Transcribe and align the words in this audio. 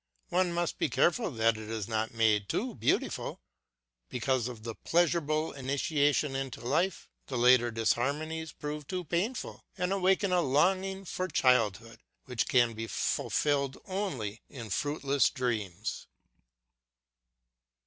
One 0.29 0.51
must 0.51 0.79
be 0.79 0.89
careful 0.89 1.29
that 1.29 1.57
it 1.57 1.69
is 1.69 1.87
not 1.87 2.11
made 2.11 2.49
too 2.49 2.73
beautiful! 2.73 3.39
Because 4.09 4.47
of 4.47 4.63
the 4.63 4.73
pleasureable 4.73 5.51
initiation 5.55 6.35
into 6.35 6.59
life 6.67 7.07
the 7.27 7.37
later 7.37 7.69
dis 7.69 7.93
harmonies 7.93 8.51
prove 8.51 8.87
too 8.87 9.03
painful 9.03 9.63
and 9.77 9.93
awaken 9.93 10.31
a 10.31 10.41
longing 10.41 11.05
for 11.05 11.27
childhood 11.27 11.99
which 12.25 12.47
can 12.47 12.73
be 12.73 12.87
fulfilled 12.87 13.77
only 13.85 14.41
in 14.49 14.71
fruitless 14.71 15.29
dreams 15.29 16.07